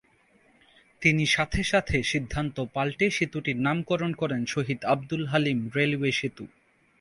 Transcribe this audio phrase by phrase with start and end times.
[1.01, 6.45] তিনি সাথে সাথে সিদ্ধান্ত পাল্টে সেতুটির নামকরণ করেন ‘শহীদ আবদুল হালিম রেলওয়ে সেতু’।